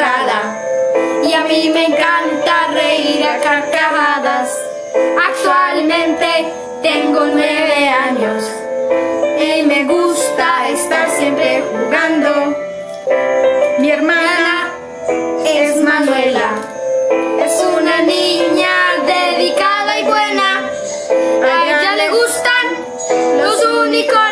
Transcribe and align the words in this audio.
Y 0.00 1.34
a 1.34 1.42
mí 1.42 1.68
me 1.74 1.84
encanta 1.84 2.68
reír 2.72 3.22
a 3.22 3.38
carcajadas. 3.38 4.58
Actualmente 5.28 6.26
tengo 6.82 7.26
nueve 7.26 7.86
años 7.86 8.50
y 9.38 9.62
me 9.62 9.84
gusta 9.84 10.70
estar 10.70 11.06
siempre 11.10 11.62
jugando. 11.70 12.56
Mi 13.78 13.90
hermana 13.90 14.70
es 15.44 15.76
Manuela, 15.82 16.52
es 17.44 17.62
una 17.62 18.00
niña 18.00 19.04
dedicada 19.04 20.00
y 20.00 20.04
buena. 20.04 20.70
A 21.44 21.66
ella 21.68 21.96
le 21.96 22.08
gustan 22.08 23.36
los 23.36 23.66
unicornios 23.84 24.29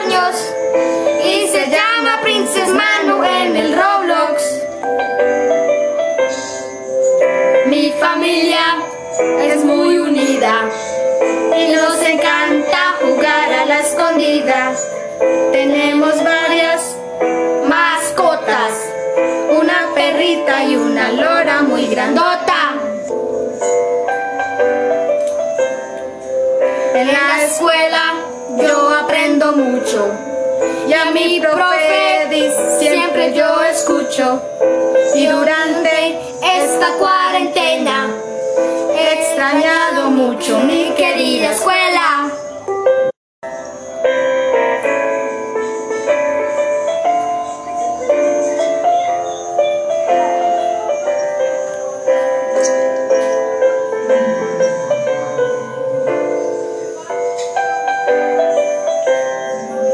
Mi 7.68 7.92
familia 7.92 8.78
es 9.42 9.62
muy 9.62 9.98
unida 9.98 10.54
y 11.54 11.68
nos 11.70 12.00
encanta 12.02 12.96
jugar 13.02 13.52
a 13.52 13.66
la 13.66 13.80
escondida. 13.80 14.72
Tenemos 15.52 16.14
varias 16.24 16.96
mascotas, 17.68 18.72
una 19.50 19.90
perrita 19.94 20.64
y 20.64 20.76
una 20.76 21.12
lora 21.12 21.60
muy 21.60 21.86
grandota. 21.88 22.74
En 26.94 27.06
la 27.06 27.44
escuela 27.44 28.14
yo 28.62 28.94
aprendo 28.94 29.52
mucho 29.52 30.10
y 30.88 30.92
a 30.94 31.10
mi 31.10 31.38
profe 31.38 32.50
siempre 32.78 33.34
yo 33.34 33.62
escucho. 33.64 34.40
Y 35.14 35.26
durante 35.26 36.18
esta 36.42 36.92
cuarentena 36.98 37.57
extrañado 39.38 40.10
mucho 40.10 40.58
mi 40.58 40.90